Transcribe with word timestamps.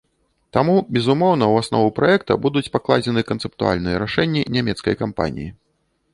Таму, 0.55 0.77
безумоўна, 0.95 1.49
у 1.53 1.59
аснову 1.63 1.89
праекта 1.99 2.39
будуць 2.47 2.65
пакладзены 2.77 3.21
канцэптуальныя 3.31 3.95
рашэнні 4.07 4.41
нямецкай 4.59 5.01
кампаніі. 5.05 5.49